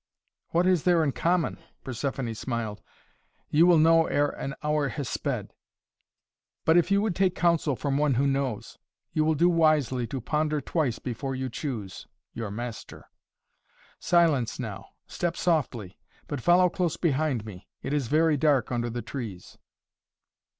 [0.47, 2.81] "What is there in common?" Persephoné smiled.
[3.51, 5.53] "You will know ere an hour has sped.
[6.65, 8.79] But, if you would take counsel from one who knows,
[9.13, 13.11] you will do wisely to ponder twice before you choose your master.
[13.99, 14.89] Silence now!
[15.05, 17.67] Step softly, but follow close behind me!
[17.83, 19.59] It is very dark under the trees."